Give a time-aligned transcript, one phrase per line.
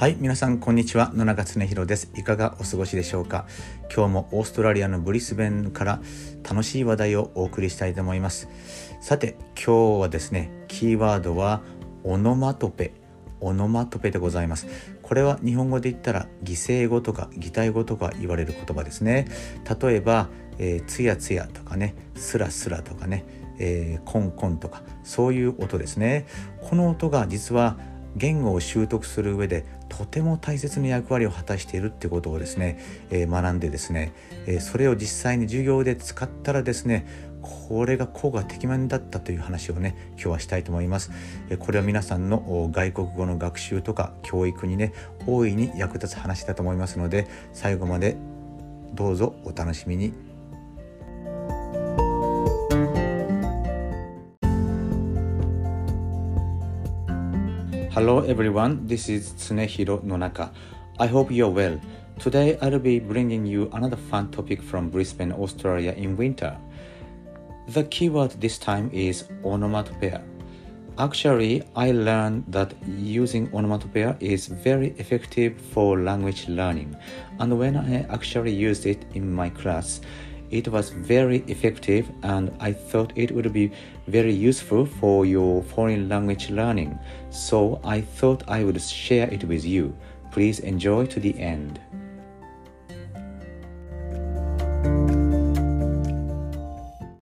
[0.00, 1.12] はい皆さんこんにちは。
[1.14, 2.10] 野中恒弘です。
[2.16, 3.44] いかがお過ごしでしょうか？
[3.94, 6.00] 今日もオーストラリアのブリスベンから
[6.42, 8.48] 楽しい話題をお送りしたいと思います。
[9.02, 11.60] さて今日はですねキーワードは
[12.02, 12.94] オノマトペ。
[13.42, 14.68] オノマトペでございます。
[15.02, 19.26] これは日本語で言ったら擬声語とか擬態語とか言われる言葉ですね。
[19.82, 23.26] 例えば、えー、つやつやとかねスラスラとかね、
[23.58, 26.26] えー、コンコンとかそういう音ですね。
[26.62, 27.78] この音が実は
[28.16, 32.78] 言語を習得する上でとても大切な役割を果たしているってことをですね、
[33.10, 34.12] えー、学んでですね、
[34.46, 37.06] えー、それを実際に授業で使ったらですね
[37.42, 41.10] これが効果てきめんだったという話をね今日はしたいと思います。
[41.48, 44.92] えこれは皆さんの外国語の学習とか教育にね
[45.26, 48.16] 大いに役立つ話だと思いますので最後まで
[48.92, 50.12] どうぞお楽しみに
[57.92, 60.52] Hello everyone, this is Tsunehiro Nonaka.
[61.00, 61.80] I hope you're well.
[62.20, 66.56] Today I'll be bringing you another fun topic from Brisbane, Australia in winter.
[67.66, 70.22] The keyword this time is onomatopoeia.
[70.98, 76.94] Actually, I learned that using onomatopoeia is very effective for language learning,
[77.40, 80.00] and when I actually used it in my class,
[80.50, 83.72] it was very effective and I thought it would be
[84.06, 86.98] very useful for your foreign language learning.
[87.30, 89.96] So I thought I would share it with you.
[90.32, 91.80] Please enjoy to the end.